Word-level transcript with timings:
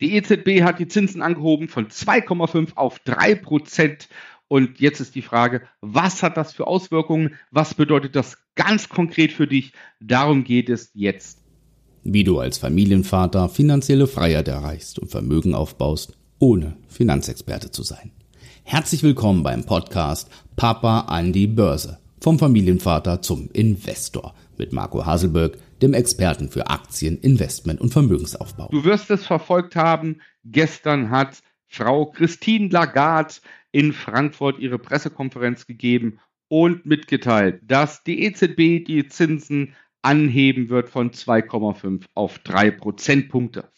Die 0.00 0.16
EZB 0.16 0.62
hat 0.62 0.80
die 0.80 0.88
Zinsen 0.88 1.22
angehoben 1.22 1.68
von 1.68 1.86
2,5 1.86 2.74
auf 2.74 2.98
3 3.00 3.36
Prozent. 3.36 4.08
Und 4.48 4.80
jetzt 4.80 4.98
ist 5.00 5.14
die 5.14 5.22
Frage, 5.22 5.62
was 5.80 6.22
hat 6.24 6.36
das 6.36 6.52
für 6.52 6.66
Auswirkungen? 6.66 7.36
Was 7.52 7.74
bedeutet 7.74 8.16
das 8.16 8.38
ganz 8.56 8.88
konkret 8.88 9.30
für 9.30 9.46
dich? 9.46 9.72
Darum 10.00 10.42
geht 10.42 10.68
es 10.68 10.90
jetzt. 10.94 11.38
Wie 12.02 12.24
du 12.24 12.40
als 12.40 12.58
Familienvater 12.58 13.48
finanzielle 13.48 14.08
Freiheit 14.08 14.48
erreichst 14.48 14.98
und 14.98 15.12
Vermögen 15.12 15.54
aufbaust, 15.54 16.18
ohne 16.40 16.76
Finanzexperte 16.88 17.70
zu 17.70 17.84
sein. 17.84 18.10
Herzlich 18.64 19.04
willkommen 19.04 19.44
beim 19.44 19.64
Podcast 19.64 20.28
Papa 20.56 21.02
an 21.02 21.32
die 21.32 21.46
Börse. 21.46 21.98
Vom 22.20 22.38
Familienvater 22.38 23.22
zum 23.22 23.48
Investor 23.52 24.34
mit 24.58 24.72
Marco 24.72 25.06
Haselberg, 25.06 25.56
dem 25.84 25.94
Experten 25.94 26.48
für 26.48 26.68
Aktien, 26.68 27.18
Investment 27.18 27.80
und 27.80 27.92
Vermögensaufbau. 27.92 28.68
Du 28.70 28.84
wirst 28.84 29.10
es 29.10 29.26
verfolgt 29.26 29.76
haben. 29.76 30.22
Gestern 30.44 31.10
hat 31.10 31.42
Frau 31.66 32.06
Christine 32.06 32.68
Lagarde 32.70 33.34
in 33.70 33.92
Frankfurt 33.92 34.58
ihre 34.58 34.78
Pressekonferenz 34.78 35.66
gegeben 35.66 36.20
und 36.48 36.86
mitgeteilt, 36.86 37.60
dass 37.66 38.02
die 38.02 38.22
EZB 38.22 38.84
die 38.86 39.08
Zinsen 39.08 39.74
anheben 40.00 40.70
wird 40.70 40.88
von 40.88 41.10
2,5 41.10 42.04
auf 42.14 42.38
3 42.38 42.70
Prozentpunkte. 42.70 43.70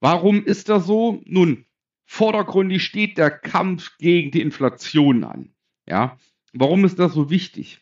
Warum 0.00 0.44
ist 0.44 0.68
das 0.68 0.86
so? 0.86 1.20
Nun, 1.26 1.66
vordergründig 2.06 2.84
steht 2.84 3.18
der 3.18 3.30
Kampf 3.30 3.98
gegen 3.98 4.30
die 4.30 4.40
Inflation 4.40 5.24
an. 5.24 5.54
Ja, 5.86 6.16
warum 6.54 6.84
ist 6.84 6.98
das 6.98 7.12
so 7.12 7.28
wichtig? 7.28 7.81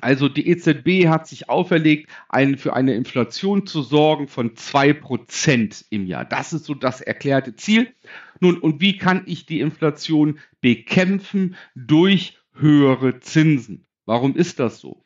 Also 0.00 0.28
die 0.28 0.48
EZB 0.48 1.08
hat 1.08 1.26
sich 1.28 1.48
auferlegt, 1.48 2.10
ein, 2.28 2.58
für 2.58 2.74
eine 2.74 2.94
Inflation 2.94 3.66
zu 3.66 3.82
sorgen 3.82 4.28
von 4.28 4.56
zwei 4.56 4.92
Prozent 4.92 5.84
im 5.90 6.06
Jahr. 6.06 6.24
Das 6.24 6.52
ist 6.52 6.64
so 6.64 6.74
das 6.74 7.00
erklärte 7.00 7.56
Ziel. 7.56 7.92
Nun, 8.40 8.58
und 8.58 8.80
wie 8.80 8.98
kann 8.98 9.22
ich 9.26 9.46
die 9.46 9.60
Inflation 9.60 10.38
bekämpfen? 10.60 11.56
Durch 11.74 12.38
höhere 12.54 13.20
Zinsen. 13.20 13.86
Warum 14.04 14.36
ist 14.36 14.58
das 14.58 14.80
so? 14.80 15.04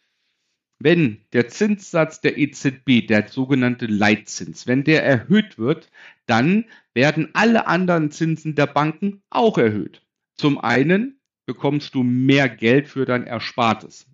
Wenn 0.81 1.25
der 1.33 1.49
Zinssatz 1.49 2.21
der 2.21 2.39
EZB, 2.39 3.07
der 3.07 3.29
sogenannte 3.29 3.87
Leitzins, 3.87 4.67
wenn 4.67 4.85
der 4.85 5.05
erhöht 5.05 5.59
wird, 5.59 5.91
dann 6.27 6.67
werden 6.95 7.31
alle 7.33 7.67
anderen 7.67 8.11
Zinsen 8.11 8.55
der 8.55 8.67
Banken 8.67 9.23
auch 9.29 9.59
erhöht. 9.59 10.03
Zum 10.35 10.59
einen 10.59 11.21
bekommst 11.47 11.95
du 11.95 12.03
mehr 12.03 12.49
Geld 12.49 12.87
für 12.87 13.07
dein 13.07 13.27
Erspartes. 13.27 14.07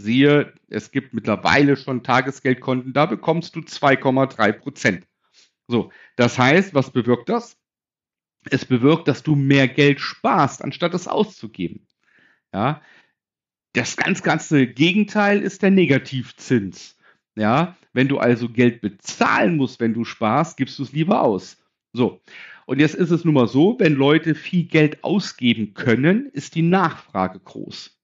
Siehe, 0.00 0.54
es 0.68 0.90
gibt 0.90 1.14
mittlerweile 1.14 1.76
schon 1.76 2.02
Tagesgeldkonten, 2.02 2.92
da 2.92 3.06
bekommst 3.06 3.56
du 3.56 3.60
2,3 3.60 4.52
Prozent. 4.52 5.06
So, 5.68 5.92
das 6.16 6.38
heißt, 6.38 6.74
was 6.74 6.90
bewirkt 6.90 7.28
das? 7.28 7.56
Es 8.50 8.64
bewirkt, 8.64 9.06
dass 9.06 9.22
du 9.22 9.36
mehr 9.36 9.68
Geld 9.68 10.00
sparst, 10.00 10.64
anstatt 10.64 10.94
es 10.94 11.06
auszugeben. 11.06 11.86
Ja, 12.52 12.82
das 13.74 13.96
ganz 13.96 14.22
ganze 14.22 14.66
Gegenteil 14.66 15.40
ist 15.42 15.62
der 15.62 15.70
Negativzins. 15.70 16.96
Ja, 17.36 17.76
wenn 17.92 18.08
du 18.08 18.18
also 18.18 18.48
Geld 18.48 18.80
bezahlen 18.80 19.56
musst, 19.56 19.80
wenn 19.80 19.94
du 19.94 20.04
sparst, 20.04 20.56
gibst 20.56 20.78
du 20.78 20.82
es 20.82 20.92
lieber 20.92 21.22
aus. 21.22 21.62
So. 21.92 22.20
Und 22.66 22.78
jetzt 22.78 22.94
ist 22.94 23.10
es 23.10 23.24
nun 23.24 23.34
mal 23.34 23.48
so, 23.48 23.76
wenn 23.78 23.94
Leute 23.94 24.34
viel 24.34 24.64
Geld 24.64 25.02
ausgeben 25.02 25.74
können, 25.74 26.26
ist 26.26 26.54
die 26.54 26.62
Nachfrage 26.62 27.40
groß. 27.40 27.98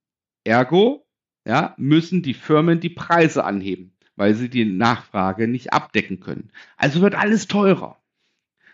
Ergo 0.45 1.06
ja, 1.47 1.75
müssen 1.79 2.23
die 2.23 2.35
Firmen 2.35 2.81
die 2.81 2.91
Preise 2.91 3.45
anheben, 3.45 3.93
weil 4.17 4.35
sie 4.35 4.51
die 4.51 4.65
Nachfrage 4.65 5.47
nicht 5.47 5.73
abdecken 5.73 6.21
können. 6.21 6.51
Also 6.77 7.01
wird 7.01 7.15
alles 7.15 7.47
teurer. 7.47 7.97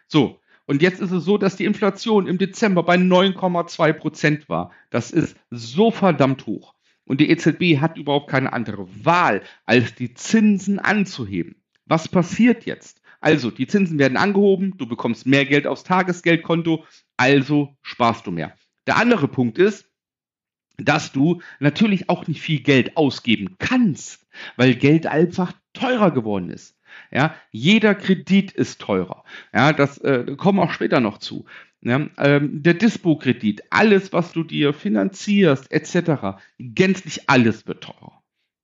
So, 0.06 0.40
und 0.66 0.80
jetzt 0.80 1.00
ist 1.00 1.10
es 1.10 1.24
so, 1.24 1.36
dass 1.36 1.56
die 1.56 1.66
Inflation 1.66 2.26
im 2.26 2.38
Dezember 2.38 2.82
bei 2.82 2.96
9,2 2.96 3.92
Prozent 3.92 4.48
war. 4.48 4.72
Das 4.88 5.10
ist 5.10 5.36
so 5.50 5.90
verdammt 5.90 6.46
hoch. 6.46 6.74
Und 7.04 7.20
die 7.20 7.30
EZB 7.30 7.80
hat 7.80 7.98
überhaupt 7.98 8.30
keine 8.30 8.52
andere 8.52 8.88
Wahl, 9.04 9.42
als 9.66 9.94
die 9.94 10.14
Zinsen 10.14 10.78
anzuheben. 10.78 11.56
Was 11.84 12.08
passiert 12.08 12.64
jetzt? 12.64 13.02
Also, 13.20 13.50
die 13.50 13.66
Zinsen 13.66 13.98
werden 13.98 14.16
angehoben, 14.16 14.74
du 14.78 14.86
bekommst 14.86 15.26
mehr 15.26 15.44
Geld 15.44 15.66
aufs 15.66 15.84
Tagesgeldkonto, 15.84 16.84
also 17.16 17.76
sparst 17.82 18.26
du 18.26 18.30
mehr. 18.30 18.54
Der 18.86 18.96
andere 18.96 19.28
Punkt 19.28 19.58
ist, 19.58 19.91
dass 20.84 21.12
du 21.12 21.42
natürlich 21.60 22.08
auch 22.08 22.26
nicht 22.26 22.40
viel 22.40 22.60
Geld 22.60 22.96
ausgeben 22.96 23.56
kannst, 23.58 24.26
weil 24.56 24.74
Geld 24.74 25.06
einfach 25.06 25.52
teurer 25.72 26.10
geworden 26.10 26.50
ist. 26.50 26.76
Ja, 27.10 27.34
jeder 27.50 27.94
Kredit 27.94 28.52
ist 28.52 28.80
teurer. 28.80 29.24
Ja, 29.52 29.72
das 29.72 29.98
äh, 29.98 30.36
kommen 30.36 30.58
auch 30.58 30.72
später 30.72 31.00
noch 31.00 31.18
zu. 31.18 31.46
Ja, 31.80 32.08
ähm, 32.18 32.62
der 32.62 32.74
Dispo-Kredit, 32.74 33.64
alles, 33.70 34.12
was 34.12 34.32
du 34.32 34.44
dir 34.44 34.72
finanzierst, 34.72 35.72
etc., 35.72 36.38
gänzlich 36.58 37.28
alles 37.28 37.66
wird 37.66 37.82
teurer. 37.82 38.22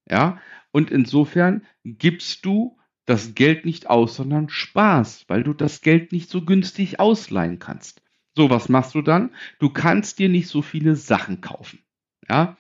Ja, 0.09 0.41
und 0.71 0.91
insofern 0.91 1.67
gibst 1.85 2.45
du 2.45 2.79
das 3.07 3.35
Geld 3.35 3.65
nicht 3.65 3.89
aus, 3.89 4.17
sondern 4.17 4.51
sparst, 4.51 5.29
weil 5.29 5.43
du 5.43 5.55
das 5.55 5.81
Geld 5.81 6.13
nicht 6.13 6.31
so 6.31 6.45
günstig 6.45 7.01
ausleihen 7.01 7.59
kannst. 7.59 8.03
So, 8.37 8.51
was 8.51 8.69
machst 8.69 8.95
du 8.95 9.03
dann? 9.03 9.35
Du 9.59 9.71
kannst 9.71 10.19
dir 10.19 10.29
nicht 10.29 10.49
so 10.49 10.63
viele 10.63 10.95
Sachen 10.95 11.41
kaufen. 11.41 11.81
Ja? 12.29 12.57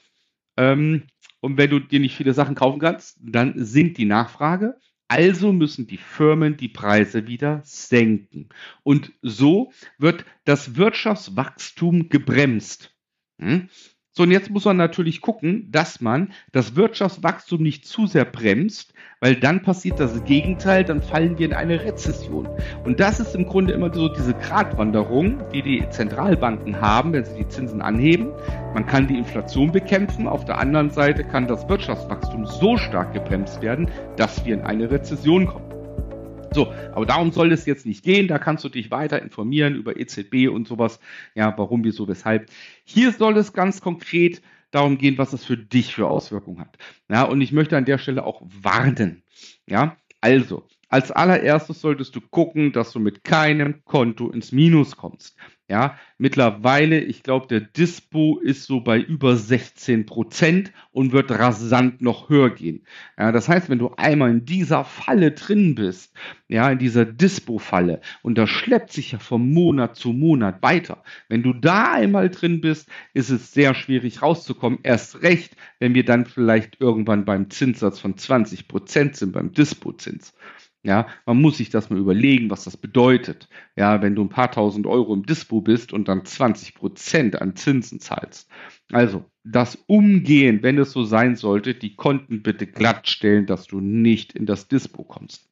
Ähm, 0.56 1.04
und 1.40 1.56
wenn 1.56 1.70
du 1.70 1.78
dir 1.78 2.00
nicht 2.00 2.16
viele 2.16 2.34
Sachen 2.34 2.54
kaufen 2.54 2.80
kannst, 2.80 3.18
dann 3.20 3.54
sinkt 3.56 3.98
die 3.98 4.04
Nachfrage. 4.04 4.78
Also 5.08 5.52
müssen 5.52 5.86
die 5.86 5.96
Firmen 5.96 6.56
die 6.56 6.68
Preise 6.68 7.26
wieder 7.26 7.62
senken. 7.64 8.50
Und 8.82 9.12
so 9.22 9.72
wird 9.96 10.24
das 10.44 10.76
Wirtschaftswachstum 10.76 12.10
gebremst. 12.10 12.94
Hm? 13.40 13.68
So, 14.18 14.24
und 14.24 14.32
jetzt 14.32 14.50
muss 14.50 14.64
man 14.64 14.76
natürlich 14.76 15.20
gucken, 15.20 15.68
dass 15.70 16.00
man 16.00 16.32
das 16.50 16.74
Wirtschaftswachstum 16.74 17.62
nicht 17.62 17.86
zu 17.86 18.08
sehr 18.08 18.24
bremst, 18.24 18.92
weil 19.20 19.36
dann 19.36 19.62
passiert 19.62 20.00
das 20.00 20.24
Gegenteil, 20.24 20.82
dann 20.82 21.00
fallen 21.00 21.38
wir 21.38 21.46
in 21.46 21.52
eine 21.52 21.84
Rezession. 21.84 22.48
Und 22.82 22.98
das 22.98 23.20
ist 23.20 23.36
im 23.36 23.46
Grunde 23.46 23.74
immer 23.74 23.94
so 23.94 24.08
diese 24.08 24.34
Gratwanderung, 24.34 25.40
die 25.54 25.62
die 25.62 25.88
Zentralbanken 25.90 26.80
haben, 26.80 27.12
wenn 27.12 27.24
sie 27.24 27.36
die 27.36 27.46
Zinsen 27.46 27.80
anheben. 27.80 28.32
Man 28.74 28.86
kann 28.86 29.06
die 29.06 29.18
Inflation 29.18 29.70
bekämpfen, 29.70 30.26
auf 30.26 30.44
der 30.44 30.58
anderen 30.58 30.90
Seite 30.90 31.22
kann 31.22 31.46
das 31.46 31.68
Wirtschaftswachstum 31.68 32.44
so 32.44 32.76
stark 32.76 33.14
gebremst 33.14 33.62
werden, 33.62 33.88
dass 34.16 34.44
wir 34.44 34.54
in 34.54 34.62
eine 34.62 34.90
Rezession 34.90 35.46
kommen. 35.46 35.67
So, 36.52 36.72
aber 36.92 37.06
darum 37.06 37.30
soll 37.32 37.52
es 37.52 37.66
jetzt 37.66 37.86
nicht 37.86 38.04
gehen. 38.04 38.28
Da 38.28 38.38
kannst 38.38 38.64
du 38.64 38.68
dich 38.68 38.90
weiter 38.90 39.20
informieren 39.20 39.74
über 39.74 39.98
EZB 39.98 40.48
und 40.48 40.66
sowas. 40.66 41.00
Ja, 41.34 41.54
warum, 41.56 41.84
wieso, 41.84 42.08
weshalb. 42.08 42.50
Hier 42.84 43.12
soll 43.12 43.36
es 43.36 43.52
ganz 43.52 43.80
konkret 43.80 44.42
darum 44.70 44.98
gehen, 44.98 45.18
was 45.18 45.32
es 45.32 45.44
für 45.44 45.56
dich 45.56 45.94
für 45.94 46.08
Auswirkungen 46.08 46.60
hat. 46.60 46.76
Ja, 47.08 47.22
und 47.24 47.40
ich 47.40 47.52
möchte 47.52 47.76
an 47.76 47.84
der 47.84 47.98
Stelle 47.98 48.24
auch 48.24 48.42
warnen. 48.44 49.22
Ja, 49.66 49.96
also, 50.20 50.66
als 50.88 51.12
allererstes 51.12 51.80
solltest 51.80 52.16
du 52.16 52.20
gucken, 52.20 52.72
dass 52.72 52.92
du 52.92 52.98
mit 52.98 53.24
keinem 53.24 53.84
Konto 53.84 54.30
ins 54.30 54.52
Minus 54.52 54.96
kommst. 54.96 55.36
Ja, 55.70 55.98
mittlerweile, 56.16 56.98
ich 56.98 57.22
glaube, 57.22 57.46
der 57.46 57.60
Dispo 57.60 58.38
ist 58.38 58.64
so 58.64 58.80
bei 58.80 58.98
über 58.98 59.36
16 59.36 60.06
Prozent 60.06 60.72
und 60.92 61.12
wird 61.12 61.30
rasant 61.30 62.00
noch 62.00 62.30
höher 62.30 62.48
gehen. 62.48 62.86
Ja, 63.18 63.32
das 63.32 63.50
heißt, 63.50 63.68
wenn 63.68 63.78
du 63.78 63.92
einmal 63.98 64.30
in 64.30 64.46
dieser 64.46 64.84
Falle 64.84 65.32
drin 65.32 65.74
bist, 65.74 66.14
ja, 66.48 66.70
in 66.70 66.78
dieser 66.78 67.04
Dispo-Falle, 67.04 68.00
und 68.22 68.38
das 68.38 68.48
schleppt 68.48 68.92
sich 68.92 69.12
ja 69.12 69.18
von 69.18 69.52
Monat 69.52 69.94
zu 69.96 70.14
Monat 70.14 70.62
weiter. 70.62 71.02
Wenn 71.28 71.42
du 71.42 71.52
da 71.52 71.92
einmal 71.92 72.30
drin 72.30 72.62
bist, 72.62 72.88
ist 73.12 73.28
es 73.28 73.52
sehr 73.52 73.74
schwierig 73.74 74.22
rauszukommen. 74.22 74.78
Erst 74.84 75.20
recht, 75.20 75.54
wenn 75.80 75.94
wir 75.94 76.06
dann 76.06 76.24
vielleicht 76.24 76.80
irgendwann 76.80 77.26
beim 77.26 77.50
Zinssatz 77.50 78.00
von 78.00 78.16
20 78.16 78.68
Prozent 78.68 79.16
sind, 79.16 79.32
beim 79.32 79.52
Dispo-Zins. 79.52 80.32
Ja, 80.88 81.06
man 81.26 81.38
muss 81.38 81.58
sich 81.58 81.68
das 81.68 81.90
mal 81.90 81.98
überlegen, 81.98 82.48
was 82.48 82.64
das 82.64 82.78
bedeutet. 82.78 83.50
Ja, 83.76 84.00
wenn 84.00 84.14
du 84.14 84.22
ein 84.22 84.30
paar 84.30 84.50
tausend 84.50 84.86
Euro 84.86 85.12
im 85.12 85.26
Dispo 85.26 85.60
bist 85.60 85.92
und 85.92 86.08
dann 86.08 86.24
20 86.24 86.74
Prozent 86.74 87.42
an 87.42 87.56
Zinsen 87.56 88.00
zahlst. 88.00 88.50
Also, 88.90 89.26
das 89.44 89.76
Umgehen, 89.86 90.62
wenn 90.62 90.78
es 90.78 90.92
so 90.92 91.04
sein 91.04 91.36
sollte, 91.36 91.74
die 91.74 91.94
Konten 91.94 92.42
bitte 92.42 92.66
glatt 92.66 93.06
stellen, 93.06 93.44
dass 93.44 93.66
du 93.66 93.80
nicht 93.80 94.32
in 94.32 94.46
das 94.46 94.68
Dispo 94.68 95.04
kommst. 95.04 95.50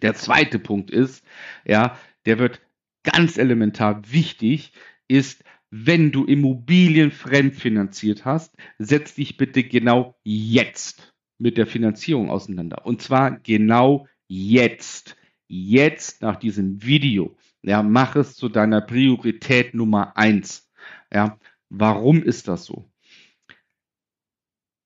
Der 0.00 0.14
zweite 0.14 0.58
Punkt 0.58 0.90
ist, 0.90 1.22
ja, 1.66 1.98
der 2.24 2.38
wird 2.38 2.62
ganz 3.02 3.36
elementar 3.36 4.10
wichtig, 4.10 4.72
ist, 5.06 5.44
wenn 5.68 6.12
du 6.12 6.24
Immobilien 6.24 7.10
fremdfinanziert 7.10 8.24
hast, 8.24 8.56
setz 8.78 9.16
dich 9.16 9.36
bitte 9.36 9.64
genau 9.64 10.18
jetzt 10.24 11.12
mit 11.36 11.58
der 11.58 11.66
Finanzierung 11.66 12.30
auseinander. 12.30 12.86
Und 12.86 13.02
zwar 13.02 13.38
genau 13.40 14.06
jetzt, 14.30 15.16
jetzt 15.48 16.22
nach 16.22 16.36
diesem 16.36 16.82
Video, 16.84 17.36
ja, 17.62 17.82
mach 17.82 18.14
es 18.14 18.36
zu 18.36 18.48
deiner 18.48 18.80
Priorität 18.80 19.74
Nummer 19.74 20.16
eins. 20.16 20.70
Ja, 21.12 21.38
warum 21.68 22.22
ist 22.22 22.46
das 22.46 22.64
so? 22.64 22.88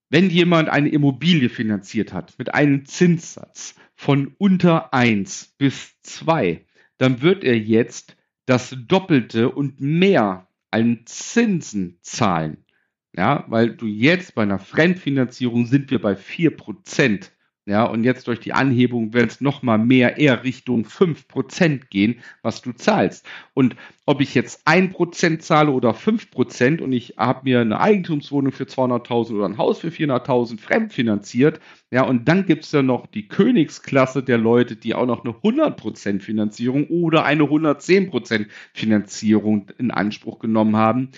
Wenn 0.09 0.31
jemand 0.31 0.71
eine 0.71 0.89
Immobilie 0.89 1.51
finanziert 1.51 2.13
hat 2.13 2.39
mit 2.39 2.55
einem 2.55 2.87
Zinssatz 2.87 3.75
von 3.95 4.35
unter 4.39 4.95
eins 4.95 5.55
bis 5.59 6.01
zwei, 6.01 6.65
dann 6.97 7.21
wird 7.21 7.45
er 7.45 7.59
jetzt 7.59 8.17
das 8.47 8.75
Doppelte 8.87 9.51
und 9.51 9.81
mehr 9.81 10.49
an 10.71 11.03
Zinsen 11.05 11.99
zahlen. 12.01 12.65
Ja, 13.13 13.45
weil 13.49 13.77
du 13.77 13.87
jetzt 13.87 14.35
bei 14.35 14.43
einer 14.43 14.59
Fremdfinanzierung 14.59 15.67
sind 15.67 15.91
wir 15.91 16.01
bei 16.01 16.15
4%. 16.15 17.31
Ja, 17.67 17.85
und 17.85 18.05
jetzt 18.05 18.29
durch 18.29 18.41
die 18.41 18.53
Anhebung 18.53 19.15
wird 19.15 19.31
es 19.31 19.41
nochmal 19.41 19.79
mehr 19.79 20.19
eher 20.19 20.45
Richtung 20.45 20.85
5% 20.85 21.89
gehen, 21.89 22.21
was 22.43 22.61
du 22.61 22.73
zahlst. 22.73 23.27
Und 23.55 23.75
ob 24.05 24.21
ich 24.21 24.35
jetzt 24.35 24.67
1% 24.69 25.39
zahle 25.41 25.71
oder 25.71 25.95
5% 25.95 26.83
und 26.83 26.93
ich 26.93 27.15
habe 27.17 27.41
mir 27.45 27.61
eine 27.63 27.81
Eigentumswohnung 27.81 28.53
für 28.53 28.65
200.000 28.65 29.35
oder 29.37 29.47
ein 29.47 29.57
Haus 29.57 29.79
für 29.79 29.89
400.000 29.89 30.61
fremdfinanziert, 30.61 31.59
ja, 31.91 32.03
und 32.03 32.29
dann 32.29 32.45
gibt 32.45 32.65
es 32.65 32.73
ja 32.73 32.83
noch 32.83 33.07
die 33.07 33.29
Königsklasse 33.29 34.23
der 34.23 34.37
Leute, 34.37 34.77
die 34.77 34.95
auch 34.95 35.07
noch 35.07 35.25
eine 35.25 35.33
100% 35.33 36.21
Finanzierung 36.21 36.89
oder 36.89 37.25
eine 37.25 37.45
110% 37.45 38.47
Finanzierung 38.75 39.71
in 39.79 39.91
Anspruch 39.91 40.39
genommen 40.39 40.77
haben, 40.77 41.13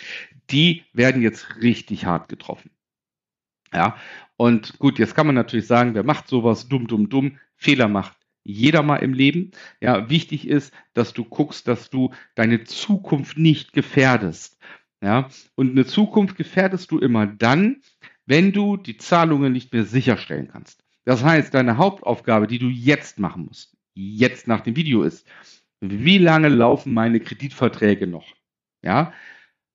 die 0.51 0.85
werden 0.93 1.23
jetzt 1.23 1.57
richtig 1.61 2.07
hart 2.07 2.29
getroffen. 2.29 2.71
Ja, 3.73 3.97
und 4.37 4.79
gut, 4.79 4.99
jetzt 4.99 5.15
kann 5.15 5.27
man 5.27 5.35
natürlich 5.35 5.67
sagen, 5.67 5.95
wer 5.95 6.05
macht 6.05 6.29
sowas 6.29 6.69
dumm, 6.69 6.87
dumm, 6.87 7.09
dumm, 7.09 7.39
Fehler 7.57 7.89
macht 7.89 8.17
jeder 8.45 8.83
mal 8.83 8.99
im 8.99 9.13
Leben. 9.13 9.51
Ja, 9.81 10.09
wichtig 10.09 10.47
ist, 10.47 10.73
dass 10.95 11.13
du 11.13 11.25
guckst, 11.25 11.67
dass 11.67 11.91
du 11.91 12.13
deine 12.37 12.65
Zukunft 12.65 13.39
nicht 13.39 13.73
gefährdest. 13.73 14.59
Ja, 15.03 15.29
und 15.57 15.73
eine 15.73 15.85
Zukunft 15.85 16.37
gefährdest 16.37 16.91
du 16.91 16.99
immer 16.99 17.27
dann, 17.27 17.83
wenn 18.25 18.53
du 18.53 18.77
die 18.77 18.97
Zahlungen 18.97 19.53
nicht 19.53 19.73
mehr 19.73 19.85
sicherstellen 19.85 20.49
kannst. 20.49 20.85
Das 21.05 21.23
heißt, 21.23 21.55
deine 21.55 21.77
Hauptaufgabe, 21.77 22.47
die 22.47 22.59
du 22.59 22.69
jetzt 22.69 23.19
machen 23.19 23.47
musst, 23.47 23.77
jetzt 23.95 24.49
nach 24.49 24.61
dem 24.61 24.77
Video 24.77 25.03
ist, 25.03 25.27
wie 25.81 26.19
lange 26.19 26.49
laufen 26.49 26.95
meine 26.95 27.21
Kreditverträge 27.21 28.07
noch? 28.07 28.35
Ja, 28.83 29.13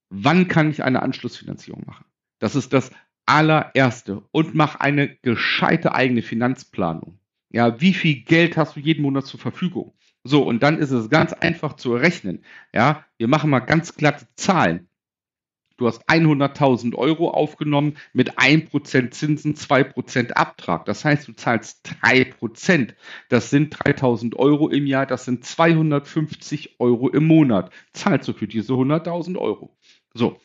wann 0.10 0.48
kann 0.48 0.70
ich 0.70 0.84
eine 0.84 1.02
Anschlussfinanzierung 1.02 1.84
machen? 1.86 2.06
Das 2.40 2.56
ist 2.56 2.74
das 2.74 2.92
allererste 3.26 4.24
und 4.32 4.56
mach 4.56 4.76
eine 4.76 5.08
gescheite 5.08 5.94
eigene 5.94 6.22
Finanzplanung. 6.22 7.20
Ja, 7.50 7.82
wie 7.82 7.94
viel 7.94 8.22
Geld 8.24 8.58
hast 8.58 8.76
du 8.76 8.80
jeden 8.80 9.02
Monat 9.02 9.26
zur 9.26 9.40
Verfügung? 9.40 9.94
So, 10.24 10.44
und 10.44 10.62
dann 10.64 10.78
ist 10.78 10.92
es 10.92 11.10
ganz 11.10 11.34
einfach 11.34 11.74
zu 11.76 11.96
errechnen. 11.96 12.44
Ja, 12.74 13.06
wir 13.18 13.28
machen 13.28 13.50
mal 13.50 13.60
ganz 13.60 13.96
glatte 13.96 14.28
Zahlen. 14.36 14.88
Du 15.82 15.88
hast 15.88 16.08
100.000 16.08 16.94
Euro 16.94 17.32
aufgenommen 17.32 17.98
mit 18.14 18.38
1% 18.38 19.10
Zinsen, 19.10 19.56
2% 19.56 20.32
Abtrag. 20.34 20.86
Das 20.86 21.04
heißt, 21.04 21.28
du 21.28 21.34
zahlst 21.34 21.88
3%. 22.04 22.94
Das 23.30 23.50
sind 23.50 23.76
3.000 23.76 24.36
Euro 24.36 24.70
im 24.70 24.86
Jahr, 24.86 25.08
das 25.08 25.26
sind 25.26 25.44
250 25.44 26.80
Euro 26.80 27.10
im 27.10 27.26
Monat. 27.26 27.72
Zahlst 27.94 28.28
du 28.28 28.34
für 28.34 28.48
diese 28.48 28.74
100.000 28.74 29.40
Euro. 29.40 29.76
So, 30.14 30.40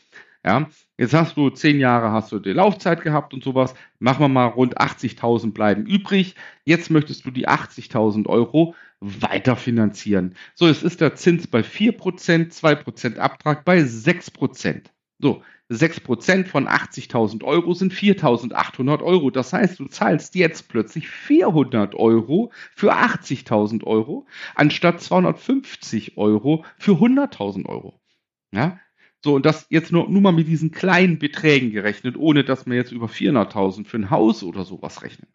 ja, 0.46 0.68
jetzt 0.96 1.12
hast 1.12 1.36
du 1.36 1.50
zehn 1.50 1.80
Jahre, 1.80 2.12
hast 2.12 2.30
du 2.30 2.38
die 2.38 2.52
Laufzeit 2.52 3.02
gehabt 3.02 3.34
und 3.34 3.42
sowas. 3.42 3.74
Machen 3.98 4.20
wir 4.20 4.28
mal 4.28 4.46
rund 4.46 4.80
80.000 4.80 5.52
bleiben 5.52 5.86
übrig. 5.86 6.36
Jetzt 6.64 6.88
möchtest 6.88 7.26
du 7.26 7.32
die 7.32 7.48
80.000 7.48 8.28
Euro 8.28 8.76
weiterfinanzieren. 9.00 10.36
So, 10.54 10.68
es 10.68 10.84
ist 10.84 11.00
der 11.00 11.16
Zins 11.16 11.48
bei 11.48 11.60
4%, 11.60 12.52
2% 12.52 13.18
Abtrag 13.18 13.64
bei 13.64 13.80
6%. 13.80 14.84
So, 15.18 15.42
6% 15.68 16.46
von 16.46 16.68
80.000 16.68 17.42
Euro 17.42 17.74
sind 17.74 17.92
4.800 17.92 19.02
Euro. 19.02 19.30
Das 19.30 19.52
heißt, 19.52 19.80
du 19.80 19.86
zahlst 19.86 20.36
jetzt 20.36 20.68
plötzlich 20.68 21.08
400 21.08 21.96
Euro 21.96 22.52
für 22.76 22.94
80.000 22.94 23.82
Euro, 23.82 24.26
anstatt 24.54 25.00
250 25.00 26.16
Euro 26.16 26.64
für 26.78 26.92
100.000 26.92 27.66
Euro. 27.66 28.00
Ja, 28.52 28.78
so, 29.26 29.34
und 29.34 29.44
das 29.44 29.66
jetzt 29.70 29.90
nur, 29.90 30.08
nur 30.08 30.22
mal 30.22 30.30
mit 30.30 30.46
diesen 30.46 30.70
kleinen 30.70 31.18
Beträgen 31.18 31.72
gerechnet, 31.72 32.16
ohne 32.16 32.44
dass 32.44 32.64
wir 32.64 32.76
jetzt 32.76 32.92
über 32.92 33.08
400.000 33.08 33.84
für 33.84 33.96
ein 33.96 34.08
Haus 34.10 34.44
oder 34.44 34.64
sowas 34.64 35.02
rechnen. 35.02 35.26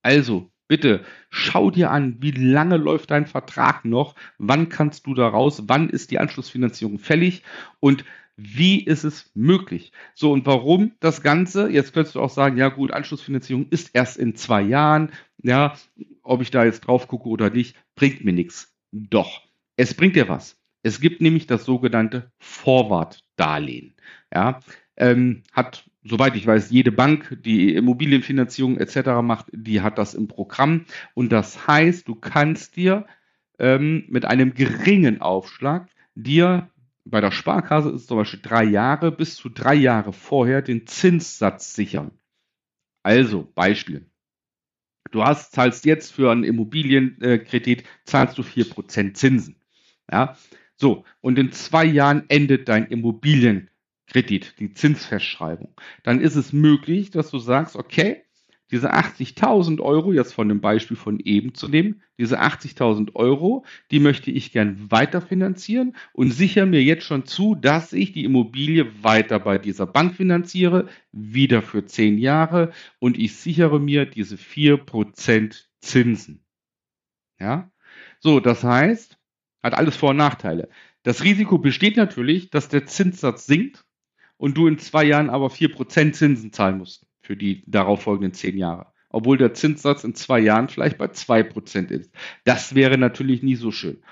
Also, 0.00 0.50
bitte, 0.66 1.04
schau 1.28 1.70
dir 1.70 1.90
an, 1.90 2.16
wie 2.20 2.30
lange 2.30 2.78
läuft 2.78 3.10
dein 3.10 3.26
Vertrag 3.26 3.84
noch, 3.84 4.14
wann 4.38 4.70
kannst 4.70 5.06
du 5.06 5.12
da 5.12 5.28
raus, 5.28 5.64
wann 5.66 5.90
ist 5.90 6.10
die 6.10 6.18
Anschlussfinanzierung 6.18 6.98
fällig 6.98 7.42
und 7.78 8.06
wie 8.36 8.82
ist 8.82 9.04
es 9.04 9.30
möglich? 9.34 9.92
So, 10.14 10.32
und 10.32 10.46
warum 10.46 10.92
das 11.00 11.22
Ganze? 11.22 11.68
Jetzt 11.68 11.92
könntest 11.92 12.14
du 12.14 12.22
auch 12.22 12.30
sagen, 12.30 12.56
ja 12.56 12.70
gut, 12.70 12.90
Anschlussfinanzierung 12.90 13.66
ist 13.68 13.90
erst 13.92 14.16
in 14.16 14.34
zwei 14.34 14.62
Jahren. 14.62 15.12
Ja, 15.42 15.76
ob 16.22 16.40
ich 16.40 16.50
da 16.50 16.64
jetzt 16.64 16.86
drauf 16.86 17.06
gucke 17.06 17.28
oder 17.28 17.50
nicht, 17.50 17.76
bringt 17.96 18.24
mir 18.24 18.32
nichts. 18.32 18.74
Doch, 18.92 19.42
es 19.76 19.92
bringt 19.92 20.16
dir 20.16 20.30
was. 20.30 20.58
Es 20.82 21.00
gibt 21.00 21.20
nämlich 21.20 21.46
das 21.46 21.64
sogenannte 21.64 22.30
Forward-Darlehen. 22.38 23.94
Ja, 24.32 24.60
ähm, 24.96 25.42
hat, 25.52 25.88
soweit 26.04 26.36
ich 26.36 26.46
weiß, 26.46 26.70
jede 26.70 26.92
Bank, 26.92 27.38
die 27.44 27.74
Immobilienfinanzierung 27.74 28.78
etc. 28.78 29.22
macht, 29.22 29.46
die 29.52 29.80
hat 29.80 29.98
das 29.98 30.14
im 30.14 30.28
Programm. 30.28 30.86
Und 31.14 31.32
das 31.32 31.66
heißt, 31.66 32.08
du 32.08 32.14
kannst 32.14 32.76
dir 32.76 33.06
ähm, 33.58 34.04
mit 34.08 34.24
einem 34.24 34.54
geringen 34.54 35.20
Aufschlag 35.20 35.88
dir 36.14 36.70
bei 37.06 37.20
der 37.20 37.30
Sparkasse 37.30 37.90
ist 37.90 38.08
zum 38.08 38.18
Beispiel 38.18 38.40
drei 38.42 38.64
Jahre 38.64 39.12
bis 39.12 39.36
zu 39.36 39.48
drei 39.48 39.74
Jahre 39.74 40.12
vorher 40.12 40.60
den 40.60 40.86
Zinssatz 40.86 41.74
sichern. 41.74 42.10
Also 43.04 43.50
Beispiel. 43.54 44.10
Du 45.12 45.22
hast, 45.22 45.52
zahlst 45.52 45.84
jetzt 45.84 46.12
für 46.12 46.32
einen 46.32 46.42
Immobilienkredit, 46.42 47.84
zahlst 48.04 48.36
du 48.36 48.42
vier 48.42 48.68
Prozent 48.68 49.16
Zinsen. 49.16 49.54
Ja, 50.10 50.36
so, 50.76 51.04
und 51.20 51.38
in 51.38 51.52
zwei 51.52 51.84
Jahren 51.84 52.24
endet 52.28 52.68
dein 52.68 52.86
Immobilienkredit, 52.86 54.54
die 54.58 54.72
Zinsfestschreibung. 54.74 55.74
Dann 56.02 56.20
ist 56.20 56.36
es 56.36 56.52
möglich, 56.52 57.10
dass 57.10 57.30
du 57.30 57.38
sagst, 57.38 57.76
okay, 57.76 58.22
diese 58.70 58.92
80.000 58.92 59.80
Euro, 59.80 60.12
jetzt 60.12 60.34
von 60.34 60.48
dem 60.48 60.60
Beispiel 60.60 60.96
von 60.96 61.20
eben 61.20 61.54
zu 61.54 61.68
nehmen, 61.68 62.02
diese 62.18 62.40
80.000 62.40 63.14
Euro, 63.14 63.64
die 63.90 64.00
möchte 64.00 64.30
ich 64.30 64.50
gern 64.50 64.90
weiterfinanzieren 64.90 65.94
und 66.12 66.32
sichere 66.32 66.66
mir 66.66 66.82
jetzt 66.82 67.04
schon 67.04 67.26
zu, 67.26 67.54
dass 67.54 67.92
ich 67.92 68.12
die 68.12 68.24
Immobilie 68.24 69.04
weiter 69.04 69.38
bei 69.38 69.58
dieser 69.58 69.86
Bank 69.86 70.16
finanziere, 70.16 70.88
wieder 71.12 71.62
für 71.62 71.86
zehn 71.86 72.18
Jahre 72.18 72.72
und 72.98 73.18
ich 73.18 73.36
sichere 73.36 73.78
mir 73.78 74.04
diese 74.04 74.36
vier 74.36 74.78
Prozent 74.78 75.70
Zinsen. 75.80 76.44
Ja? 77.38 77.70
So, 78.18 78.40
das 78.40 78.64
heißt, 78.64 79.15
hat 79.66 79.74
alles 79.74 79.96
Vor- 79.96 80.10
und 80.10 80.16
Nachteile. 80.16 80.68
Das 81.02 81.22
Risiko 81.22 81.58
besteht 81.58 81.96
natürlich, 81.96 82.50
dass 82.50 82.68
der 82.68 82.86
Zinssatz 82.86 83.46
sinkt 83.46 83.84
und 84.36 84.56
du 84.56 84.66
in 84.66 84.78
zwei 84.78 85.04
Jahren 85.04 85.28
aber 85.28 85.48
4% 85.48 86.12
Zinsen 86.12 86.52
zahlen 86.52 86.78
musst 86.78 87.06
für 87.20 87.36
die 87.36 87.64
darauffolgenden 87.66 88.32
zehn 88.32 88.56
Jahre. 88.56 88.92
Obwohl 89.10 89.38
der 89.38 89.54
Zinssatz 89.54 90.04
in 90.04 90.14
zwei 90.14 90.38
Jahren 90.40 90.68
vielleicht 90.68 90.98
bei 90.98 91.06
2% 91.06 91.88
ist. 91.90 92.12
Das 92.44 92.74
wäre 92.74 92.98
natürlich 92.98 93.42
nie 93.42 93.56
so 93.56 93.70
schön. 93.70 94.02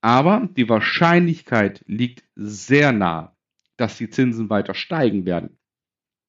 Aber 0.00 0.48
die 0.56 0.68
Wahrscheinlichkeit 0.68 1.82
liegt 1.86 2.24
sehr 2.36 2.92
nah, 2.92 3.36
dass 3.76 3.96
die 3.96 4.10
Zinsen 4.10 4.48
weiter 4.50 4.74
steigen 4.74 5.26
werden. 5.26 5.58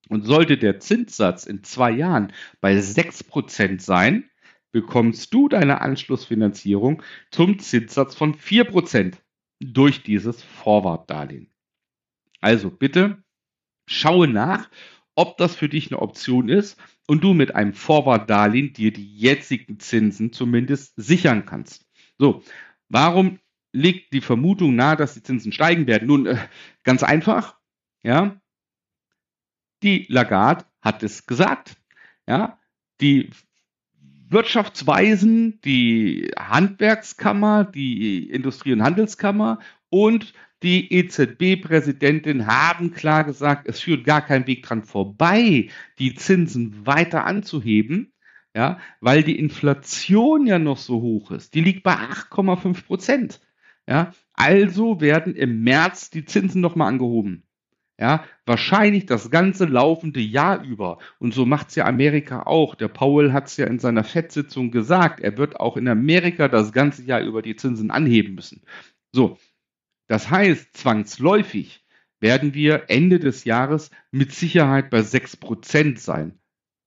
Und 0.09 0.25
sollte 0.25 0.57
der 0.57 0.79
Zinssatz 0.79 1.45
in 1.45 1.63
zwei 1.63 1.91
Jahren 1.91 2.33
bei 2.59 2.77
6% 2.77 3.79
sein, 3.79 4.30
bekommst 4.71 5.33
du 5.33 5.49
deine 5.49 5.81
Anschlussfinanzierung 5.81 7.03
zum 7.29 7.59
Zinssatz 7.59 8.15
von 8.15 8.35
4% 8.35 9.17
durch 9.59 10.03
dieses 10.03 10.41
Forward-Darlehen. 10.43 11.51
Also 12.39 12.69
bitte 12.71 13.23
schaue 13.87 14.27
nach, 14.27 14.69
ob 15.15 15.37
das 15.37 15.55
für 15.55 15.69
dich 15.69 15.91
eine 15.91 16.01
Option 16.01 16.49
ist 16.49 16.79
und 17.07 17.23
du 17.23 17.33
mit 17.33 17.55
einem 17.55 17.73
Forward-Darlehen 17.73 18.73
dir 18.73 18.91
die 18.91 19.17
jetzigen 19.17 19.79
Zinsen 19.79 20.33
zumindest 20.33 20.93
sichern 20.95 21.45
kannst. 21.45 21.85
So, 22.17 22.43
warum 22.89 23.39
liegt 23.73 24.13
die 24.13 24.21
Vermutung 24.21 24.75
nahe, 24.75 24.95
dass 24.95 25.13
die 25.13 25.23
Zinsen 25.23 25.51
steigen 25.51 25.87
werden? 25.87 26.07
Nun, 26.07 26.25
äh, 26.25 26.37
ganz 26.83 27.03
einfach, 27.03 27.57
ja. 28.03 28.41
Die 29.83 30.05
Lagarde 30.09 30.65
hat 30.81 31.03
es 31.03 31.25
gesagt. 31.25 31.75
Ja, 32.27 32.59
die 33.01 33.31
Wirtschaftsweisen, 34.31 35.59
die 35.61 36.31
Handwerkskammer, 36.39 37.65
die 37.65 38.29
Industrie- 38.29 38.73
und 38.73 38.83
Handelskammer 38.83 39.59
und 39.89 40.33
die 40.63 40.93
EZB-Präsidentin 40.93 42.47
haben 42.47 42.91
klar 42.93 43.23
gesagt, 43.23 43.67
es 43.67 43.81
führt 43.81 44.05
gar 44.05 44.21
kein 44.21 44.47
Weg 44.47 44.63
dran 44.63 44.83
vorbei, 44.83 45.69
die 45.99 46.13
Zinsen 46.13 46.85
weiter 46.85 47.25
anzuheben, 47.25 48.13
ja, 48.55 48.79
weil 48.99 49.23
die 49.23 49.39
Inflation 49.39 50.45
ja 50.45 50.59
noch 50.59 50.77
so 50.77 51.01
hoch 51.01 51.31
ist. 51.31 51.55
Die 51.55 51.61
liegt 51.61 51.83
bei 51.83 51.95
8,5 51.95 52.85
Prozent. 52.85 53.41
Ja, 53.87 54.13
also 54.33 55.01
werden 55.01 55.35
im 55.35 55.63
März 55.63 56.11
die 56.11 56.25
Zinsen 56.25 56.61
nochmal 56.61 56.87
angehoben. 56.87 57.43
Ja, 58.01 58.25
wahrscheinlich 58.47 59.05
das 59.05 59.29
ganze 59.29 59.65
laufende 59.65 60.19
Jahr 60.19 60.63
über. 60.63 60.97
Und 61.19 61.35
so 61.35 61.45
macht's 61.45 61.75
ja 61.75 61.85
Amerika 61.85 62.41
auch. 62.47 62.73
Der 62.73 62.87
Powell 62.87 63.31
hat's 63.31 63.57
ja 63.57 63.67
in 63.67 63.77
seiner 63.77 64.03
FED-Sitzung 64.03 64.71
gesagt. 64.71 65.19
Er 65.19 65.37
wird 65.37 65.59
auch 65.59 65.77
in 65.77 65.87
Amerika 65.87 66.47
das 66.47 66.71
ganze 66.71 67.03
Jahr 67.03 67.21
über 67.21 67.43
die 67.43 67.55
Zinsen 67.55 67.91
anheben 67.91 68.33
müssen. 68.33 68.63
So. 69.11 69.37
Das 70.07 70.31
heißt, 70.31 70.75
zwangsläufig 70.75 71.85
werden 72.19 72.55
wir 72.55 72.85
Ende 72.89 73.19
des 73.19 73.43
Jahres 73.43 73.91
mit 74.09 74.31
Sicherheit 74.31 74.89
bei 74.89 75.01
6% 75.01 75.99
sein. 75.99 76.39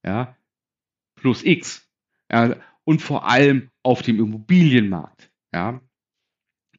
Ja, 0.04 0.36
plus 1.14 1.44
X. 1.44 1.88
Ja, 2.30 2.56
und 2.82 3.02
vor 3.02 3.28
allem 3.28 3.70
auf 3.84 4.02
dem 4.02 4.18
Immobilienmarkt. 4.18 5.30
Ja, 5.54 5.80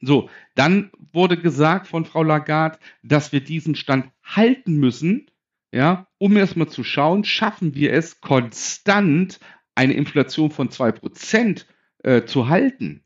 so, 0.01 0.29
dann 0.55 0.91
wurde 1.13 1.37
gesagt 1.37 1.87
von 1.87 2.05
Frau 2.05 2.21
Lagarde, 2.21 2.77
dass 3.01 3.31
wir 3.31 3.43
diesen 3.43 3.75
Stand 3.75 4.11
halten 4.25 4.77
müssen, 4.77 5.31
ja, 5.71 6.07
um 6.17 6.35
erstmal 6.35 6.69
zu 6.69 6.83
schauen, 6.83 7.23
schaffen 7.23 7.75
wir 7.75 7.93
es 7.93 8.21
konstant 8.21 9.39
eine 9.75 9.93
Inflation 9.93 10.51
von 10.51 10.69
2% 10.69 11.65
äh, 12.03 12.25
zu 12.25 12.49
halten. 12.49 13.03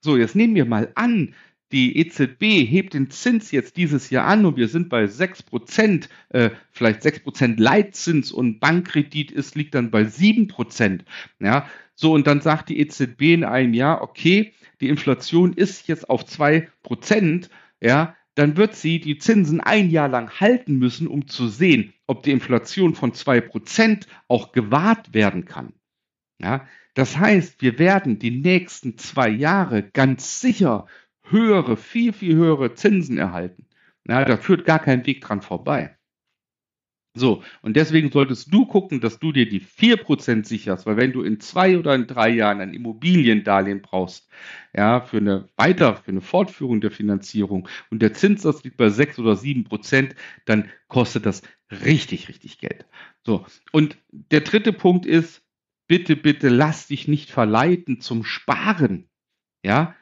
So, 0.00 0.16
jetzt 0.16 0.36
nehmen 0.36 0.54
wir 0.54 0.64
mal 0.64 0.92
an, 0.94 1.34
die 1.72 1.98
EZB 1.98 2.66
hebt 2.68 2.94
den 2.94 3.10
Zins 3.10 3.52
jetzt 3.52 3.76
dieses 3.76 4.10
Jahr 4.10 4.26
an 4.26 4.44
und 4.44 4.56
wir 4.56 4.68
sind 4.68 4.88
bei 4.88 5.04
6%, 5.04 6.08
äh, 6.30 6.50
vielleicht 6.72 7.02
6% 7.02 7.60
Leitzins 7.60 8.32
und 8.32 8.58
Bankkredit 8.58 9.30
ist, 9.30 9.54
liegt 9.54 9.74
dann 9.74 9.90
bei 9.90 10.02
7%. 10.02 11.00
Ja, 11.38 11.66
so, 11.94 12.12
und 12.12 12.26
dann 12.26 12.40
sagt 12.40 12.70
die 12.70 12.80
EZB 12.80 13.34
in 13.34 13.44
einem 13.44 13.74
Jahr, 13.74 14.02
okay, 14.02 14.52
die 14.80 14.88
Inflation 14.88 15.52
ist 15.52 15.86
jetzt 15.86 16.08
auf 16.10 16.24
zwei 16.24 16.68
Prozent, 16.82 17.50
ja, 17.80 18.16
dann 18.40 18.56
wird 18.56 18.74
sie 18.74 19.00
die 19.00 19.18
Zinsen 19.18 19.60
ein 19.60 19.90
Jahr 19.90 20.08
lang 20.08 20.40
halten 20.40 20.78
müssen, 20.78 21.06
um 21.06 21.28
zu 21.28 21.46
sehen, 21.46 21.92
ob 22.06 22.22
die 22.22 22.30
Inflation 22.30 22.94
von 22.94 23.12
zwei 23.12 23.42
Prozent 23.42 24.06
auch 24.28 24.52
gewahrt 24.52 25.12
werden 25.12 25.44
kann. 25.44 25.74
Ja, 26.40 26.66
das 26.94 27.18
heißt, 27.18 27.60
wir 27.60 27.78
werden 27.78 28.18
die 28.18 28.30
nächsten 28.30 28.96
zwei 28.96 29.28
Jahre 29.28 29.82
ganz 29.82 30.40
sicher 30.40 30.86
höhere, 31.22 31.76
viel, 31.76 32.14
viel 32.14 32.34
höhere 32.34 32.72
Zinsen 32.72 33.18
erhalten. 33.18 33.66
Ja, 34.08 34.24
da 34.24 34.38
führt 34.38 34.64
gar 34.64 34.78
kein 34.78 35.04
Weg 35.04 35.20
dran 35.20 35.42
vorbei. 35.42 35.98
So, 37.14 37.42
und 37.62 37.76
deswegen 37.76 38.12
solltest 38.12 38.54
du 38.54 38.66
gucken, 38.66 39.00
dass 39.00 39.18
du 39.18 39.32
dir 39.32 39.48
die 39.48 39.60
4% 39.60 40.46
sicherst, 40.46 40.86
weil 40.86 40.96
wenn 40.96 41.12
du 41.12 41.22
in 41.22 41.40
zwei 41.40 41.76
oder 41.76 41.92
in 41.96 42.06
drei 42.06 42.28
Jahren 42.28 42.60
ein 42.60 42.72
Immobiliendarlehen 42.72 43.82
brauchst, 43.82 44.28
ja, 44.72 45.00
für 45.00 45.16
eine 45.16 45.48
Weiter, 45.56 45.96
für 45.96 46.12
eine 46.12 46.20
Fortführung 46.20 46.80
der 46.80 46.92
Finanzierung 46.92 47.68
und 47.90 48.00
der 48.00 48.14
Zinssatz 48.14 48.62
liegt 48.62 48.76
bei 48.76 48.90
6 48.90 49.18
oder 49.18 49.34
7%, 49.34 50.14
dann 50.44 50.70
kostet 50.86 51.26
das 51.26 51.42
richtig, 51.70 52.28
richtig 52.28 52.58
Geld. 52.58 52.86
So, 53.26 53.44
und 53.72 53.98
der 54.10 54.42
dritte 54.42 54.72
Punkt 54.72 55.04
ist, 55.04 55.42
bitte, 55.88 56.14
bitte 56.14 56.48
lass 56.48 56.86
dich 56.86 57.08
nicht 57.08 57.30
verleiten 57.30 58.00
zum 58.00 58.22
Sparen. 58.22 59.08
Ja, 59.64 59.96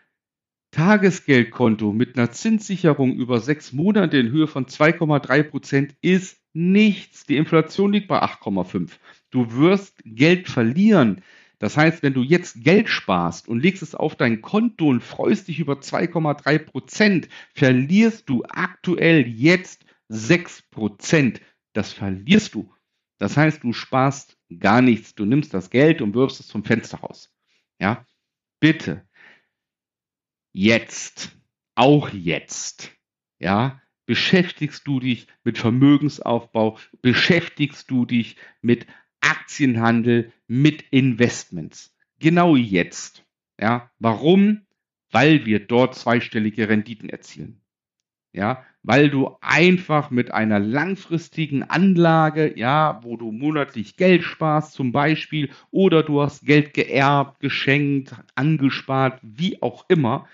Tagesgeldkonto 0.73 1.93
mit 1.93 2.19
einer 2.19 2.31
Zinssicherung 2.31 3.15
über 3.15 3.41
sechs 3.41 3.73
Monate 3.73 4.19
in 4.19 4.31
Höhe 4.31 4.47
von 4.47 4.67
2,3 4.67 5.43
Prozent 5.45 5.97
ist 6.03 6.39
nichts. 6.59 7.25
Die 7.25 7.37
Inflation 7.37 7.93
liegt 7.93 8.09
bei 8.09 8.21
8,5. 8.21 8.91
Du 9.31 9.53
wirst 9.53 10.03
Geld 10.05 10.49
verlieren. 10.49 11.23
Das 11.59 11.77
heißt, 11.77 12.03
wenn 12.03 12.15
du 12.15 12.23
jetzt 12.23 12.63
Geld 12.63 12.89
sparst 12.89 13.49
und 13.49 13.61
legst 13.61 13.83
es 13.83 13.95
auf 13.95 14.17
dein 14.17 14.43
Konto 14.43 14.89
und 14.89 15.03
freust 15.03 15.49
dich 15.49 15.59
über 15.59 15.75
2,3 15.75 16.59
Prozent, 16.59 17.29
verlierst 17.55 18.29
du 18.29 18.45
aktuell 18.45 19.27
jetzt 19.27 19.85
6 20.09 20.63
Prozent. 20.71 21.41
Das 21.73 21.93
verlierst 21.93 22.55
du. 22.55 22.73
Das 23.19 23.37
heißt, 23.37 23.65
du 23.65 23.73
sparst 23.73 24.37
gar 24.59 24.83
nichts. 24.83 25.15
Du 25.15 25.25
nimmst 25.25 25.55
das 25.55 25.71
Geld 25.71 26.01
und 26.03 26.15
wirfst 26.15 26.41
es 26.41 26.49
zum 26.49 26.65
Fenster 26.65 26.99
raus. 26.99 27.33
Ja, 27.81 28.05
bitte. 28.61 29.07
Jetzt. 30.53 31.37
Auch 31.75 32.11
jetzt. 32.11 32.93
Ja, 33.39 33.81
beschäftigst 34.09 34.87
du 34.87 35.01
dich 35.01 35.27
mit 35.45 35.59
Vermögensaufbau, 35.59 36.79
beschäftigst 37.03 37.91
du 37.91 38.07
dich 38.07 38.37
mit 38.63 38.87
Aktienhandel, 39.21 40.33
mit 40.47 40.83
Investments. 40.91 41.95
Genau 42.19 42.57
jetzt. 42.57 43.27
Ja, 43.61 43.91
warum? 43.99 44.63
Weil 45.11 45.45
wir 45.45 45.61
dort 45.61 45.95
zweistellige 45.95 46.71
Renditen 46.71 47.11
erzielen. 47.11 47.61
Ja, 48.33 48.65
weil 48.83 49.11
du 49.11 49.37
einfach 49.43 50.11
mit 50.11 50.31
einer 50.31 50.59
langfristigen 50.59 51.63
Anlage, 51.65 52.59
ja, 52.59 53.01
wo 53.03 53.19
du 53.19 53.31
monatlich 53.31 53.97
Geld 53.97 54.23
sparst 54.23 54.73
zum 54.73 54.91
Beispiel, 54.91 55.51
oder 55.71 56.03
du 56.03 56.23
hast 56.23 56.47
Geld 56.47 56.73
geerbt, 56.73 57.41
geschenkt, 57.41 58.15
angespart, 58.35 59.21
wie 59.23 59.61
auch 59.61 59.85
immer, 59.91 60.27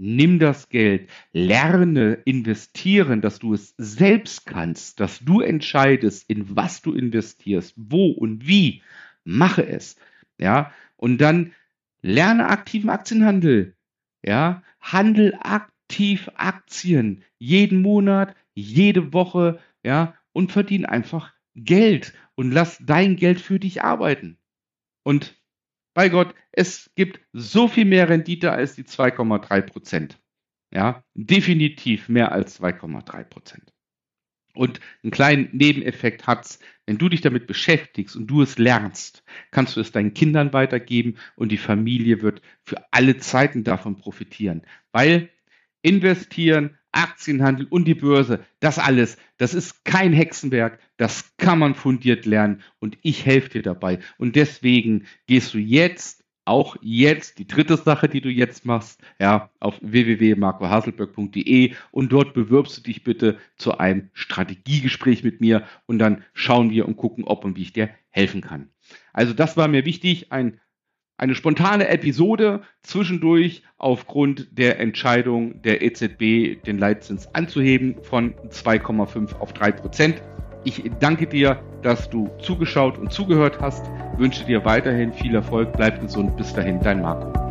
nimm 0.00 0.38
das 0.38 0.70
Geld, 0.70 1.10
lerne 1.32 2.14
investieren, 2.24 3.20
dass 3.20 3.38
du 3.38 3.52
es 3.52 3.74
selbst 3.76 4.46
kannst, 4.46 4.98
dass 4.98 5.20
du 5.20 5.40
entscheidest, 5.40 6.28
in 6.30 6.56
was 6.56 6.80
du 6.80 6.94
investierst, 6.94 7.74
wo 7.76 8.10
und 8.10 8.48
wie, 8.48 8.82
mache 9.24 9.66
es, 9.66 9.96
ja, 10.38 10.72
und 10.96 11.18
dann 11.18 11.52
lerne 12.00 12.48
aktiven 12.48 12.88
Aktienhandel, 12.88 13.76
ja, 14.24 14.62
handel 14.80 15.34
aktiv 15.38 16.30
Aktien, 16.34 17.22
jeden 17.38 17.82
Monat, 17.82 18.34
jede 18.54 19.12
Woche, 19.12 19.58
ja, 19.84 20.14
und 20.32 20.50
verdien 20.50 20.86
einfach 20.86 21.34
Geld 21.54 22.14
und 22.36 22.52
lass 22.52 22.78
dein 22.82 23.16
Geld 23.16 23.40
für 23.40 23.60
dich 23.60 23.82
arbeiten. 23.82 24.38
Und 25.02 25.39
bei 25.94 26.08
Gott, 26.08 26.34
es 26.52 26.90
gibt 26.94 27.20
so 27.32 27.68
viel 27.68 27.84
mehr 27.84 28.08
Rendite 28.08 28.52
als 28.52 28.74
die 28.74 28.84
2,3 28.84 29.62
Prozent. 29.62 30.20
Ja, 30.72 31.04
definitiv 31.14 32.08
mehr 32.08 32.32
als 32.32 32.60
2,3 32.60 33.24
Prozent. 33.24 33.72
Und 34.54 34.80
einen 35.02 35.12
kleinen 35.12 35.48
Nebeneffekt 35.52 36.26
hat's, 36.26 36.58
wenn 36.86 36.98
du 36.98 37.08
dich 37.08 37.20
damit 37.20 37.46
beschäftigst 37.46 38.16
und 38.16 38.26
du 38.26 38.42
es 38.42 38.58
lernst, 38.58 39.22
kannst 39.52 39.76
du 39.76 39.80
es 39.80 39.92
deinen 39.92 40.14
Kindern 40.14 40.52
weitergeben 40.52 41.16
und 41.36 41.52
die 41.52 41.56
Familie 41.56 42.22
wird 42.22 42.42
für 42.64 42.84
alle 42.90 43.18
Zeiten 43.18 43.62
davon 43.62 43.96
profitieren. 43.96 44.62
Weil 44.90 45.30
investieren, 45.82 46.78
Aktienhandel 46.92 47.66
und 47.70 47.86
die 47.86 47.94
Börse, 47.94 48.40
das 48.60 48.78
alles, 48.78 49.16
das 49.38 49.54
ist 49.54 49.84
kein 49.84 50.12
Hexenwerk, 50.12 50.78
das 50.96 51.36
kann 51.36 51.58
man 51.58 51.74
fundiert 51.74 52.26
lernen 52.26 52.62
und 52.78 52.98
ich 53.02 53.24
helfe 53.26 53.50
dir 53.50 53.62
dabei. 53.62 54.00
Und 54.18 54.36
deswegen 54.36 55.06
gehst 55.26 55.54
du 55.54 55.58
jetzt, 55.58 56.20
auch 56.46 56.76
jetzt, 56.80 57.38
die 57.38 57.46
dritte 57.46 57.76
Sache, 57.76 58.08
die 58.08 58.20
du 58.20 58.28
jetzt 58.28 58.64
machst, 58.64 59.00
ja, 59.20 59.50
auf 59.60 59.78
www.marcohaselberg.de 59.82 61.74
und 61.92 62.10
dort 62.10 62.34
bewirbst 62.34 62.78
du 62.78 62.82
dich 62.82 63.04
bitte 63.04 63.38
zu 63.56 63.78
einem 63.78 64.10
Strategiegespräch 64.14 65.22
mit 65.22 65.40
mir 65.40 65.64
und 65.86 66.00
dann 66.00 66.24
schauen 66.32 66.70
wir 66.70 66.88
und 66.88 66.96
gucken, 66.96 67.24
ob 67.24 67.44
und 67.44 67.56
wie 67.56 67.62
ich 67.62 67.72
dir 67.72 67.90
helfen 68.08 68.40
kann. 68.40 68.70
Also 69.12 69.32
das 69.32 69.56
war 69.56 69.68
mir 69.68 69.84
wichtig, 69.84 70.32
ein 70.32 70.58
eine 71.20 71.34
spontane 71.34 71.88
Episode 71.88 72.62
zwischendurch 72.82 73.62
aufgrund 73.76 74.58
der 74.58 74.80
Entscheidung 74.80 75.60
der 75.60 75.82
EZB, 75.82 76.64
den 76.64 76.78
Leitzins 76.78 77.28
anzuheben 77.34 77.96
von 78.02 78.32
2,5 78.48 79.36
auf 79.38 79.52
3 79.52 79.72
Prozent. 79.72 80.22
Ich 80.64 80.82
danke 80.98 81.26
dir, 81.26 81.62
dass 81.82 82.08
du 82.08 82.30
zugeschaut 82.40 82.96
und 82.96 83.12
zugehört 83.12 83.60
hast, 83.60 83.84
wünsche 84.16 84.46
dir 84.46 84.64
weiterhin 84.64 85.12
viel 85.12 85.34
Erfolg, 85.34 85.74
bleib 85.74 86.00
gesund, 86.00 86.38
bis 86.38 86.54
dahin, 86.54 86.80
dein 86.80 87.02
Marco. 87.02 87.49